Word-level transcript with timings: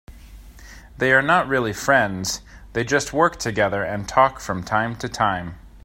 They 0.97 1.13
are 1.13 1.21
not 1.21 1.47
really 1.47 1.73
friends, 1.73 2.41
they 2.73 2.83
just 2.83 3.13
work 3.13 3.35
together 3.37 3.83
and 3.83 4.09
talk 4.09 4.39
from 4.39 4.63
time 4.63 4.95
to 4.95 5.07
time. 5.07 5.59